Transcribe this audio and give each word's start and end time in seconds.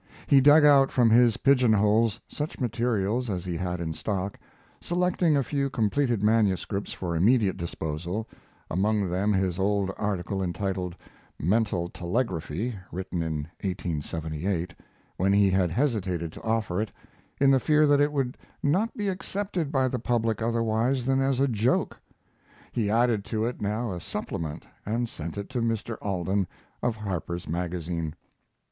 He 0.25 0.41
dug 0.41 0.65
out 0.65 0.91
from 0.91 1.11
his 1.11 1.37
pigeonholes 1.37 2.19
such 2.27 2.59
materials 2.59 3.29
as 3.29 3.45
he 3.45 3.55
had 3.55 3.79
in 3.79 3.93
stock, 3.93 4.39
selecting 4.81 5.37
a 5.37 5.43
few 5.43 5.69
completed 5.69 6.23
manuscripts 6.23 6.91
for 6.91 7.15
immediate 7.15 7.55
disposal 7.55 8.27
among 8.71 9.11
them 9.11 9.31
his 9.31 9.59
old 9.59 9.91
article 9.97 10.41
entitled, 10.41 10.95
"Mental 11.39 11.87
Telegraphy," 11.87 12.75
written 12.91 13.21
in 13.21 13.41
1878, 13.63 14.73
when 15.17 15.33
he 15.33 15.51
had 15.51 15.69
hesitated 15.69 16.31
to 16.31 16.41
offer 16.41 16.81
it, 16.81 16.91
in 17.39 17.51
the 17.51 17.59
fear 17.59 17.85
that 17.85 18.01
it 18.01 18.11
would 18.11 18.39
not 18.63 18.97
be 18.97 19.07
accepted 19.07 19.71
by 19.71 19.87
the 19.87 19.99
public 19.99 20.41
otherwise 20.41 21.05
than 21.05 21.21
as 21.21 21.39
a 21.39 21.47
joke. 21.47 22.01
He 22.71 22.89
added 22.89 23.23
to 23.25 23.45
it 23.45 23.61
now 23.61 23.93
a 23.93 24.01
supplement 24.01 24.65
and 24.83 25.07
sent 25.07 25.37
it 25.37 25.47
to 25.49 25.61
Mr. 25.61 25.97
Alden, 26.01 26.47
of 26.81 26.95
Harper's 26.95 27.47
Magazine. 27.47 28.15